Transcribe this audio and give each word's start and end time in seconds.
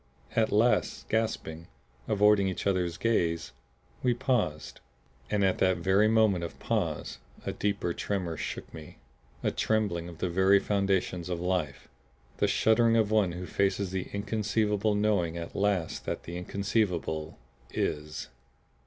At 0.35 0.51
last, 0.51 1.07
gasping, 1.09 1.67
avoiding 2.07 2.47
each 2.47 2.65
other's 2.65 2.97
gaze, 2.97 3.51
we 4.01 4.15
paused. 4.15 4.79
And 5.29 5.43
at 5.45 5.59
that 5.59 5.77
very 5.77 6.07
moment 6.07 6.43
of 6.43 6.57
pause 6.57 7.19
a 7.45 7.51
deeper 7.53 7.93
tremor 7.93 8.35
shook 8.35 8.73
me, 8.73 8.97
a 9.43 9.51
trembling 9.51 10.09
of 10.09 10.17
the 10.17 10.27
very 10.27 10.59
foundations 10.59 11.29
of 11.29 11.39
life, 11.39 11.87
the 12.37 12.47
shuddering 12.47 12.95
of 12.97 13.11
one 13.11 13.33
who 13.33 13.45
faces 13.45 13.91
the 13.91 14.09
inconceivable 14.11 14.95
knowing 14.95 15.37
at 15.37 15.55
last 15.55 16.05
that 16.05 16.23
the 16.23 16.35
inconceivable 16.35 17.37
IS. 17.69 18.29